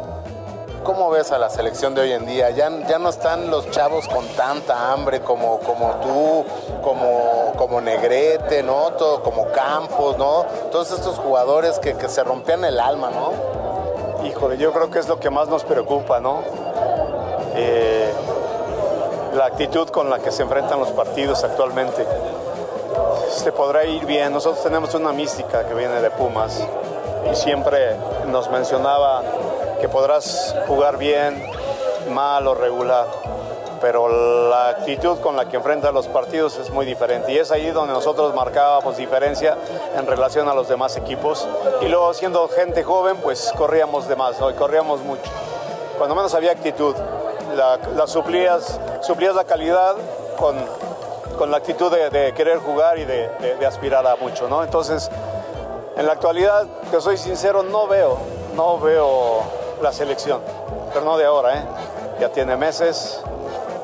¿cómo 0.83 1.09
ves 1.11 1.31
a 1.31 1.37
la 1.37 1.49
selección 1.49 1.95
de 1.95 2.01
hoy 2.01 2.11
en 2.11 2.25
día? 2.25 2.49
Ya, 2.49 2.69
ya 2.89 2.99
no 2.99 3.07
están 3.07 3.49
los 3.49 3.71
chavos 3.71 4.05
con 4.09 4.27
tanta 4.35 4.91
hambre 4.91 5.21
como, 5.21 5.59
como 5.59 5.91
tú, 6.01 6.45
como, 6.83 7.53
como 7.55 7.79
Negrete, 7.79 8.63
¿no? 8.63 8.91
Todo, 8.97 9.23
como 9.23 9.49
Campos, 9.53 10.17
¿no? 10.17 10.45
Todos 10.73 10.91
estos 10.91 11.17
jugadores 11.19 11.79
que, 11.79 11.93
que 11.93 12.09
se 12.09 12.21
rompían 12.21 12.65
el 12.65 12.81
alma, 12.81 13.11
¿no? 13.11 14.27
Híjole, 14.27 14.57
yo 14.57 14.73
creo 14.73 14.91
que 14.91 14.99
es 14.99 15.07
lo 15.07 15.21
que 15.21 15.29
más 15.29 15.47
nos 15.47 15.63
preocupa, 15.63 16.19
¿no? 16.19 16.41
Eh, 17.55 18.13
la 19.33 19.45
actitud 19.45 19.87
con 19.89 20.09
la 20.09 20.19
que 20.19 20.31
se 20.31 20.43
enfrentan 20.43 20.79
los 20.79 20.89
partidos 20.89 21.43
actualmente. 21.43 22.05
Se 23.29 23.51
podrá 23.51 23.85
ir 23.85 24.05
bien. 24.05 24.33
Nosotros 24.33 24.63
tenemos 24.63 24.93
una 24.95 25.11
mística 25.13 25.65
que 25.67 25.73
viene 25.73 26.01
de 26.01 26.09
Pumas 26.11 26.61
y 27.31 27.35
siempre 27.35 27.95
nos 28.27 28.49
mencionaba 28.49 29.23
que 29.81 29.89
podrás 29.89 30.55
jugar 30.67 30.97
bien, 30.97 31.43
mal 32.11 32.47
o 32.47 32.55
regular, 32.55 33.05
pero 33.81 34.49
la 34.49 34.69
actitud 34.69 35.19
con 35.19 35.35
la 35.35 35.47
que 35.47 35.57
enfrentan 35.57 35.93
los 35.93 36.07
partidos 36.07 36.57
es 36.57 36.69
muy 36.69 36.85
diferente 36.85 37.31
y 37.31 37.37
es 37.37 37.51
ahí 37.51 37.69
donde 37.69 37.93
nosotros 37.93 38.33
marcábamos 38.33 38.97
diferencia 38.97 39.57
en 39.95 40.05
relación 40.05 40.49
a 40.49 40.53
los 40.53 40.67
demás 40.67 40.97
equipos 40.97 41.47
y 41.81 41.87
luego 41.87 42.13
siendo 42.13 42.47
gente 42.49 42.83
joven 42.83 43.17
pues 43.17 43.53
corríamos 43.57 44.07
de 44.07 44.15
más, 44.15 44.39
¿no? 44.39 44.53
corríamos 44.55 45.01
mucho. 45.01 45.31
Cuando 45.97 46.15
menos 46.15 46.33
había 46.33 46.51
actitud, 46.51 46.95
la, 47.59 48.07
suplías, 48.07 48.79
suplías 49.01 49.35
la 49.35 49.43
calidad 49.43 49.95
con, 50.37 50.55
con 51.37 51.51
la 51.51 51.57
actitud 51.57 51.91
de, 51.91 52.33
querer 52.33 52.59
jugar 52.59 52.97
y 52.97 53.05
de, 53.05 53.29
aspirar 53.67 54.05
a 54.07 54.15
mucho, 54.15 54.47
¿no? 54.47 54.63
Entonces, 54.63 55.09
en 55.97 56.05
la 56.05 56.13
actualidad, 56.13 56.65
que 56.89 57.01
soy 57.01 57.17
sincero, 57.17 57.63
no 57.63 57.87
veo, 57.87 58.17
no 58.55 58.79
veo 58.79 59.41
la 59.81 59.91
selección, 59.91 60.41
pero 60.93 61.03
no 61.03 61.17
de 61.17 61.25
ahora, 61.25 61.59
¿eh? 61.59 61.63
Ya 62.19 62.29
tiene 62.29 62.55
meses, 62.55 63.21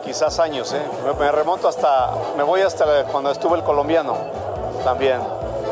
quizás 0.04 0.40
años, 0.40 0.74
¿eh? 0.74 0.82
Me, 1.20 1.32
remonto 1.32 1.68
hasta, 1.68 2.12
me 2.38 2.44
voy 2.44 2.62
hasta 2.62 3.04
cuando 3.06 3.32
estuvo 3.32 3.56
el 3.56 3.64
colombiano 3.64 4.16
también. 4.84 5.20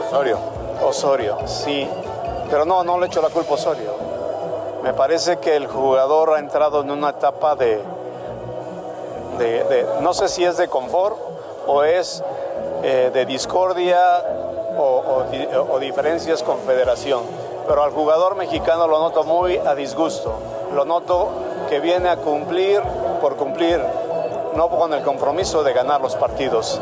Osorio. 0.07 0.37
Osorio, 0.85 1.37
sí. 1.45 1.87
Pero 2.49 2.65
no, 2.65 2.83
no 2.83 2.99
le 2.99 3.07
echo 3.07 3.21
la 3.21 3.29
culpa 3.29 3.51
a 3.51 3.55
Osorio. 3.55 3.93
Me 4.83 4.93
parece 4.93 5.37
que 5.37 5.55
el 5.55 5.67
jugador 5.67 6.33
ha 6.33 6.39
entrado 6.39 6.81
en 6.81 6.91
una 6.91 7.11
etapa 7.11 7.55
de, 7.55 7.81
de, 9.37 9.85
no 10.01 10.13
sé 10.13 10.27
si 10.27 10.43
es 10.43 10.57
de 10.57 10.67
confort 10.67 11.17
o 11.67 11.83
es 11.83 12.23
eh, 12.83 13.11
de 13.13 13.25
discordia 13.25 14.23
o, 14.77 15.79
diferencias 15.79 16.43
con 16.43 16.59
federación. 16.59 17.21
Pero 17.67 17.83
al 17.83 17.91
jugador 17.91 18.35
mexicano 18.35 18.87
lo 18.87 18.99
noto 18.99 19.23
muy 19.23 19.57
a 19.57 19.75
disgusto. 19.75 20.33
Lo 20.73 20.85
noto 20.85 21.29
que 21.69 21.79
viene 21.79 22.09
a 22.09 22.17
cumplir 22.17 22.81
por 23.21 23.35
cumplir, 23.35 23.81
no 24.55 24.69
con 24.69 24.93
el 24.93 25.01
compromiso 25.03 25.63
de 25.63 25.73
ganar 25.73 26.01
los 26.01 26.15
partidos 26.15 26.81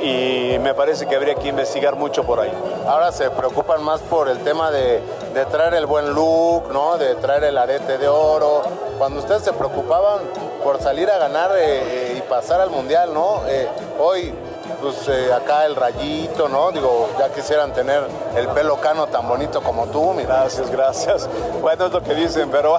y 0.00 0.58
me 0.60 0.74
parece 0.74 1.06
que 1.06 1.16
habría 1.16 1.34
que 1.34 1.48
investigar 1.48 1.96
mucho 1.96 2.24
por 2.24 2.40
ahí. 2.40 2.52
Ahora 2.86 3.12
se 3.12 3.30
preocupan 3.30 3.82
más 3.82 4.00
por 4.02 4.28
el 4.28 4.38
tema 4.38 4.70
de, 4.70 5.02
traer 5.50 5.74
el 5.74 5.86
buen 5.86 6.14
look, 6.14 6.70
¿no? 6.72 6.98
de 6.98 7.14
traer 7.16 7.44
el 7.44 7.58
arete 7.58 7.98
de 7.98 8.08
oro. 8.08 8.62
Cuando 8.98 9.20
ustedes 9.20 9.42
se 9.42 9.52
preocupaban 9.52 10.20
por 10.66 10.82
salir 10.82 11.08
a 11.08 11.18
ganar 11.18 11.52
eh, 11.52 11.58
eh, 11.60 12.14
y 12.18 12.22
pasar 12.22 12.60
al 12.60 12.70
mundial, 12.70 13.14
¿no? 13.14 13.42
Eh, 13.46 13.68
hoy, 14.00 14.34
pues 14.82 15.08
acá 15.30 15.64
el 15.64 15.76
rayito, 15.76 16.48
¿no? 16.48 16.72
Digo, 16.72 17.08
ya 17.20 17.28
quisieran 17.32 17.72
tener 17.72 18.02
el 18.34 18.48
pelo 18.48 18.80
cano 18.80 19.06
tan 19.06 19.28
bonito 19.28 19.62
como 19.62 19.86
tú. 19.86 20.12
Gracias, 20.16 20.68
gracias. 20.68 21.28
Bueno, 21.62 21.86
es 21.86 21.92
lo 21.92 22.02
que 22.02 22.16
dicen, 22.16 22.50
pero 22.50 22.78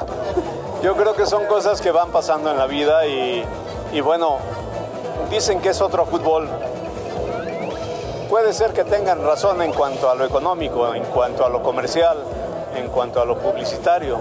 yo 0.84 0.98
creo 0.98 1.16
que 1.16 1.26
son 1.26 1.46
cosas 1.46 1.80
que 1.80 1.92
van 1.92 2.12
pasando 2.12 2.52
en 2.52 2.58
la 2.58 2.66
vida 2.66 3.06
y, 3.06 3.46
y 3.94 4.02
bueno, 4.02 4.40
dicen 5.30 5.62
que 5.62 5.70
es 5.70 5.80
otro 5.80 6.06
fútbol 6.06 6.50
Puede 8.30 8.52
ser 8.52 8.74
que 8.74 8.84
tengan 8.84 9.24
razón 9.24 9.62
en 9.62 9.72
cuanto 9.72 10.10
a 10.10 10.16
lo 10.16 10.26
económico, 10.26 10.94
en 10.94 11.06
cuanto 11.06 11.46
a 11.46 11.50
lo 11.50 11.64
comercial, 11.64 12.18
en 12.76 12.90
cuanto 12.90 13.22
a 13.22 13.26
lo 13.26 13.38
publicitario, 13.38 14.20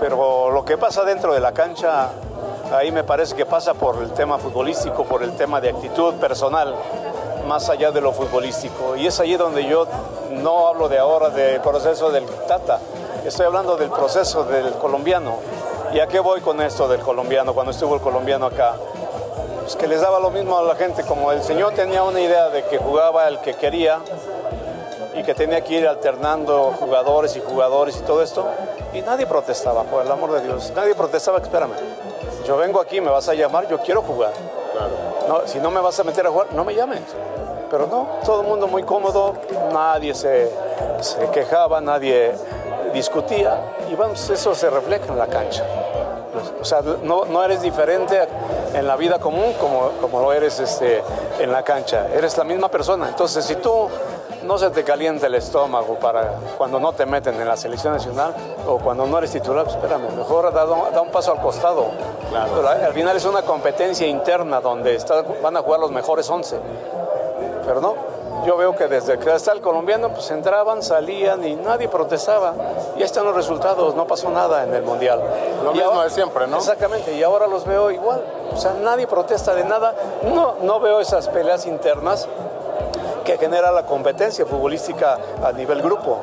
pero 0.00 0.50
lo 0.50 0.64
que 0.64 0.78
pasa 0.78 1.04
dentro 1.04 1.34
de 1.34 1.40
la 1.40 1.52
cancha, 1.52 2.10
ahí 2.72 2.90
me 2.90 3.04
parece 3.04 3.34
que 3.34 3.46
pasa 3.46 3.74
por 3.74 4.02
el 4.02 4.12
tema 4.12 4.38
futbolístico, 4.38 5.04
por 5.04 5.22
el 5.22 5.36
tema 5.36 5.60
de 5.60 5.70
actitud 5.70 6.14
personal, 6.14 6.74
más 7.46 7.68
allá 7.68 7.90
de 7.90 8.00
lo 8.00 8.12
futbolístico. 8.12 8.96
Y 8.96 9.06
es 9.06 9.20
allí 9.20 9.36
donde 9.36 9.66
yo 9.66 9.86
no 10.30 10.68
hablo 10.68 10.88
de 10.88 10.98
ahora 10.98 11.30
del 11.30 11.60
proceso 11.60 12.10
del 12.10 12.26
Tata, 12.46 12.80
estoy 13.24 13.46
hablando 13.46 13.76
del 13.76 13.90
proceso 13.90 14.44
del 14.44 14.72
colombiano. 14.74 15.38
¿Y 15.92 16.00
a 16.00 16.06
qué 16.06 16.18
voy 16.18 16.40
con 16.40 16.60
esto 16.60 16.88
del 16.88 17.00
colombiano, 17.00 17.54
cuando 17.54 17.70
estuvo 17.70 17.94
el 17.94 18.00
colombiano 18.00 18.46
acá? 18.46 18.74
pues 19.64 19.76
que 19.76 19.86
les 19.86 20.02
daba 20.02 20.20
lo 20.20 20.30
mismo 20.30 20.58
a 20.58 20.62
la 20.62 20.74
gente, 20.74 21.04
como 21.04 21.32
el 21.32 21.42
señor 21.42 21.72
tenía 21.72 22.02
una 22.02 22.20
idea 22.20 22.50
de 22.50 22.64
que 22.64 22.76
jugaba 22.76 23.26
el 23.28 23.38
que 23.38 23.54
quería 23.54 24.00
y 25.14 25.22
que 25.22 25.34
tenía 25.34 25.62
que 25.62 25.78
ir 25.78 25.88
alternando 25.88 26.74
jugadores 26.78 27.34
y 27.36 27.40
jugadores 27.40 27.96
y 27.96 28.00
todo 28.00 28.22
esto, 28.22 28.46
y 28.92 29.00
nadie 29.00 29.26
protestaba, 29.26 29.84
por 29.84 30.04
el 30.04 30.12
amor 30.12 30.32
de 30.32 30.42
Dios, 30.42 30.70
nadie 30.76 30.94
protestaba, 30.94 31.38
espérame, 31.38 31.72
yo 32.44 32.56
vengo 32.56 32.80
aquí, 32.80 33.00
me 33.00 33.10
vas 33.10 33.28
a 33.28 33.34
llamar, 33.34 33.68
yo 33.68 33.78
quiero 33.78 34.02
jugar. 34.02 34.32
No, 35.28 35.46
si 35.46 35.58
no 35.58 35.70
me 35.70 35.80
vas 35.80 35.98
a 35.98 36.04
meter 36.04 36.26
a 36.26 36.30
jugar, 36.30 36.48
no 36.52 36.64
me 36.64 36.74
llames. 36.74 37.00
Pero 37.70 37.86
no, 37.86 38.06
todo 38.24 38.42
el 38.42 38.46
mundo 38.46 38.66
muy 38.66 38.82
cómodo, 38.82 39.34
nadie 39.72 40.14
se, 40.14 40.50
se 41.00 41.28
quejaba, 41.30 41.80
nadie 41.80 42.32
discutía, 42.92 43.58
y 43.90 43.94
vamos, 43.94 44.30
eso 44.30 44.54
se 44.54 44.70
refleja 44.70 45.06
en 45.08 45.18
la 45.18 45.26
cancha. 45.26 45.64
O 46.60 46.64
sea, 46.64 46.82
no, 47.02 47.24
no 47.24 47.44
eres 47.44 47.62
diferente 47.62 48.26
en 48.74 48.86
la 48.86 48.96
vida 48.96 49.18
común 49.18 49.52
como, 49.54 49.90
como 50.00 50.20
lo 50.20 50.32
eres 50.32 50.58
este, 50.58 51.02
en 51.38 51.52
la 51.52 51.62
cancha. 51.62 52.08
Eres 52.12 52.36
la 52.36 52.44
misma 52.44 52.68
persona. 52.68 53.08
Entonces, 53.08 53.44
si 53.44 53.56
tú 53.56 53.88
no 54.44 54.58
se 54.58 54.70
te 54.70 54.84
calienta 54.84 55.26
el 55.26 55.34
estómago 55.34 55.94
para 55.98 56.34
cuando 56.56 56.78
no 56.78 56.92
te 56.92 57.06
meten 57.06 57.40
en 57.40 57.48
la 57.48 57.56
selección 57.56 57.94
nacional 57.94 58.34
o 58.66 58.78
cuando 58.78 59.06
no 59.06 59.18
eres 59.18 59.30
titular, 59.30 59.64
pues 59.64 59.76
espérame, 59.76 60.14
mejor 60.16 60.52
da, 60.52 60.66
da 60.66 61.00
un 61.00 61.10
paso 61.10 61.32
al 61.32 61.40
costado. 61.40 61.86
Pero 62.30 62.68
al 62.68 62.92
final 62.92 63.16
es 63.16 63.24
una 63.24 63.42
competencia 63.42 64.06
interna 64.06 64.60
donde 64.60 64.98
van 65.42 65.56
a 65.56 65.62
jugar 65.62 65.80
los 65.80 65.90
mejores 65.90 66.28
11. 66.28 66.58
Pero 67.66 67.80
no, 67.80 67.94
yo 68.44 68.56
veo 68.56 68.76
que 68.76 68.88
desde 68.88 69.18
que 69.18 69.34
está 69.34 69.52
el 69.52 69.60
colombiano, 69.60 70.10
pues 70.10 70.30
entraban, 70.30 70.82
salían 70.82 71.44
y 71.44 71.56
nadie 71.56 71.88
protestaba. 71.88 72.54
Y 72.96 72.98
ahí 72.98 73.04
están 73.04 73.24
los 73.24 73.34
resultados, 73.34 73.94
no 73.94 74.06
pasó 74.06 74.30
nada 74.30 74.64
en 74.64 74.74
el 74.74 74.82
Mundial. 74.82 75.22
Lo 75.62 75.72
mismo 75.72 76.02
de 76.02 76.10
siempre, 76.10 76.46
¿no? 76.46 76.58
Exactamente, 76.58 77.14
y 77.14 77.22
ahora 77.22 77.46
los 77.46 77.64
veo 77.64 77.90
igual. 77.90 78.22
O 78.52 78.56
sea, 78.56 78.74
nadie 78.74 79.06
protesta 79.06 79.54
de 79.54 79.64
nada. 79.64 79.94
No, 80.34 80.56
no 80.60 80.78
veo 80.80 81.00
esas 81.00 81.28
peleas 81.28 81.66
internas 81.66 82.28
que 83.24 83.38
genera 83.38 83.72
la 83.72 83.84
competencia 83.84 84.46
futbolística 84.46 85.18
a 85.42 85.52
nivel 85.52 85.82
grupo. 85.82 86.20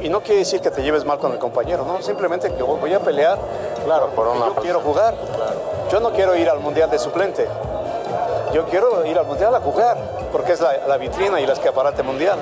Y 0.00 0.08
no 0.08 0.20
quiere 0.20 0.40
decir 0.40 0.60
que 0.60 0.70
te 0.70 0.82
lleves 0.82 1.04
mal 1.04 1.18
con 1.18 1.32
el 1.32 1.38
compañero, 1.38 1.84
¿no? 1.84 2.00
Simplemente 2.02 2.52
que 2.52 2.62
voy 2.62 2.94
a 2.94 3.00
pelear. 3.00 3.38
Claro, 3.84 4.10
por 4.10 4.28
una 4.28 4.46
yo 4.46 4.54
quiero 4.56 4.80
jugar. 4.80 5.14
Yo 5.90 6.00
no 6.00 6.12
quiero 6.12 6.36
ir 6.36 6.48
al 6.48 6.60
Mundial 6.60 6.90
de 6.90 6.98
suplente. 6.98 7.48
Yo 8.52 8.64
quiero 8.66 9.04
ir 9.04 9.18
al 9.18 9.26
Mundial 9.26 9.54
a 9.54 9.60
jugar, 9.60 9.96
porque 10.30 10.52
es 10.52 10.60
la, 10.60 10.96
vitrina 10.96 11.40
y 11.40 11.46
la 11.46 11.54
escaparate 11.54 12.02
mundial. 12.02 12.38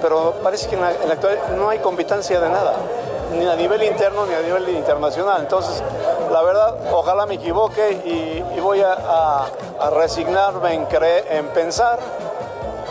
Pero 0.00 0.34
parece 0.42 0.68
que 0.68 0.74
en 0.74 0.80
la, 0.80 0.88
actualidad 0.88 1.48
no 1.56 1.68
hay 1.68 1.78
competencia 1.80 2.40
de 2.40 2.48
nada, 2.48 2.74
ni 3.32 3.46
a 3.46 3.54
nivel 3.56 3.82
interno 3.82 4.26
ni 4.26 4.34
a 4.34 4.40
nivel 4.40 4.68
internacional. 4.70 5.40
Entonces, 5.40 5.82
la 6.32 6.42
verdad, 6.42 6.76
ojalá 6.92 7.26
me 7.26 7.34
equivoque 7.34 7.90
y, 8.04 8.60
voy 8.60 8.82
a, 8.82 9.46
resignarme 9.90 10.74
en, 10.74 10.86
creer, 10.86 11.26
en 11.30 11.46
pensar 11.48 11.98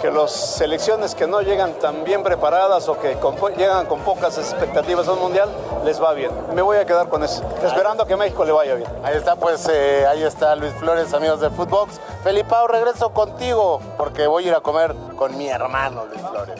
que 0.05 0.11
las 0.11 0.57
selecciones 0.57 1.15
que 1.15 1.25
no 1.25 1.41
llegan 1.41 1.79
tan 1.79 2.03
bien 2.03 2.21
preparadas 2.21 2.87
o 2.89 2.99
que 2.99 3.17
llegan 3.57 3.87
con 3.87 4.01
pocas 4.01 4.37
expectativas 4.37 5.07
al 5.07 5.17
mundial 5.17 5.49
les 5.83 5.99
va 5.99 6.13
bien. 6.13 6.29
Me 6.53 6.61
voy 6.61 6.77
a 6.77 6.85
quedar 6.85 7.09
con 7.09 7.23
eso, 7.23 7.43
esperando 7.65 8.05
que 8.05 8.15
México 8.15 8.45
le 8.45 8.51
vaya 8.51 8.75
bien. 8.75 8.89
Ahí 9.03 9.17
está, 9.17 9.35
pues 9.35 9.67
eh, 9.67 10.05
ahí 10.05 10.21
está 10.21 10.55
Luis 10.55 10.73
Flores, 10.73 11.11
amigos 11.13 11.41
de 11.41 11.49
Footbox. 11.49 11.99
Felipao, 12.23 12.67
regreso 12.67 13.13
contigo 13.13 13.81
porque 13.97 14.27
voy 14.27 14.45
a 14.45 14.47
ir 14.49 14.53
a 14.53 14.59
comer 14.59 14.93
con 15.15 15.35
mi 15.37 15.47
hermano 15.47 16.05
Luis 16.05 16.21
Flores. 16.21 16.55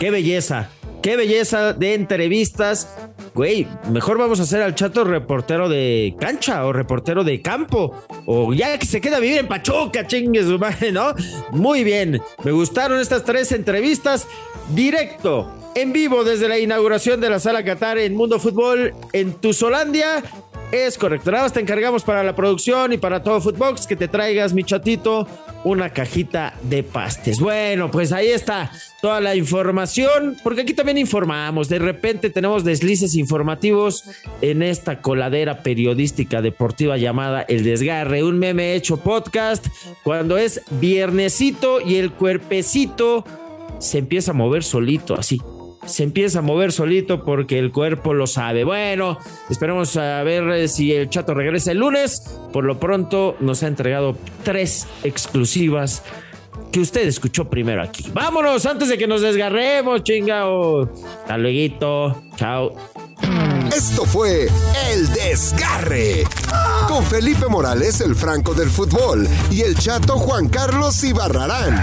Qué 0.00 0.10
belleza, 0.10 0.68
qué 1.00 1.16
belleza 1.16 1.74
de 1.74 1.94
entrevistas 1.94 2.88
güey, 3.38 3.68
mejor 3.88 4.18
vamos 4.18 4.40
a 4.40 4.42
hacer 4.42 4.60
al 4.62 4.74
chato 4.74 5.04
reportero 5.04 5.68
de 5.68 6.16
cancha 6.18 6.66
o 6.66 6.72
reportero 6.72 7.22
de 7.22 7.40
campo. 7.40 7.94
O 8.26 8.52
ya 8.52 8.76
que 8.76 8.84
se 8.84 9.00
queda 9.00 9.18
a 9.18 9.20
vivir 9.20 9.38
en 9.38 9.46
Pachuca, 9.46 10.08
chingue 10.08 10.42
su 10.42 10.58
madre, 10.58 10.90
¿no? 10.90 11.14
Muy 11.52 11.84
bien, 11.84 12.20
me 12.42 12.50
gustaron 12.50 12.98
estas 12.98 13.24
tres 13.24 13.52
entrevistas. 13.52 14.26
Directo, 14.74 15.48
en 15.76 15.92
vivo 15.92 16.24
desde 16.24 16.48
la 16.48 16.58
inauguración 16.58 17.20
de 17.20 17.30
la 17.30 17.38
Sala 17.38 17.64
Qatar 17.64 17.98
en 17.98 18.16
Mundo 18.16 18.40
Fútbol 18.40 18.92
en 19.12 19.32
Tuzolandia. 19.34 20.24
Es 20.72 20.98
correcto. 20.98 21.30
Nada 21.30 21.44
más 21.44 21.52
te 21.52 21.60
encargamos 21.60 22.02
para 22.02 22.24
la 22.24 22.34
producción 22.34 22.92
y 22.92 22.98
para 22.98 23.22
todo 23.22 23.40
Footbox 23.40 23.86
que 23.86 23.94
te 23.94 24.08
traigas, 24.08 24.52
mi 24.52 24.64
chatito, 24.64 25.28
una 25.64 25.90
cajita 25.90 26.54
de 26.62 26.82
pastes. 26.82 27.40
Bueno, 27.40 27.90
pues 27.90 28.12
ahí 28.12 28.28
está 28.28 28.70
toda 29.00 29.20
la 29.20 29.34
información, 29.34 30.36
porque 30.42 30.62
aquí 30.62 30.74
también 30.74 30.98
informamos. 30.98 31.68
De 31.68 31.78
repente 31.78 32.30
tenemos 32.30 32.64
deslices 32.64 33.14
informativos 33.14 34.04
en 34.40 34.62
esta 34.62 35.00
coladera 35.00 35.62
periodística 35.62 36.42
deportiva 36.42 36.96
llamada 36.96 37.42
El 37.42 37.64
Desgarre, 37.64 38.22
un 38.24 38.38
meme 38.38 38.74
hecho 38.74 38.98
podcast 38.98 39.66
cuando 40.02 40.38
es 40.38 40.62
viernesito 40.80 41.80
y 41.80 41.96
el 41.96 42.12
cuerpecito 42.12 43.24
se 43.78 43.98
empieza 43.98 44.32
a 44.32 44.34
mover 44.34 44.64
solito, 44.64 45.14
así 45.14 45.40
se 45.88 46.04
empieza 46.04 46.40
a 46.40 46.42
mover 46.42 46.72
solito 46.72 47.24
porque 47.24 47.58
el 47.58 47.72
cuerpo 47.72 48.14
lo 48.14 48.26
sabe. 48.26 48.64
Bueno, 48.64 49.18
esperemos 49.50 49.96
a 49.96 50.22
ver 50.22 50.48
eh, 50.50 50.68
si 50.68 50.92
el 50.92 51.10
chato 51.10 51.34
regresa 51.34 51.72
el 51.72 51.78
lunes. 51.78 52.22
Por 52.52 52.64
lo 52.64 52.78
pronto 52.78 53.36
nos 53.40 53.62
ha 53.62 53.66
entregado 53.66 54.16
tres 54.44 54.86
exclusivas 55.02 56.02
que 56.72 56.80
usted 56.80 57.06
escuchó 57.06 57.48
primero 57.48 57.82
aquí. 57.82 58.04
Vámonos 58.12 58.66
antes 58.66 58.88
de 58.88 58.98
que 58.98 59.06
nos 59.06 59.22
desgarremos, 59.22 60.02
chingao. 60.02 60.88
Hasta 61.22 61.38
luego. 61.38 62.22
Chao. 62.36 62.74
Esto 63.74 64.04
fue 64.04 64.48
El 64.90 65.12
Desgarre. 65.12 66.24
Con 66.88 67.04
Felipe 67.04 67.46
Morales, 67.48 68.00
el 68.00 68.14
Franco 68.14 68.54
del 68.54 68.70
Fútbol, 68.70 69.28
y 69.50 69.60
el 69.62 69.76
chato 69.76 70.18
Juan 70.18 70.48
Carlos 70.48 71.02
Ibarrarán. 71.04 71.76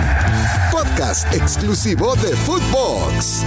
Podcast 0.71 1.31
exclusivo 1.33 2.15
de 2.15 2.35
Footbox. 2.35 3.43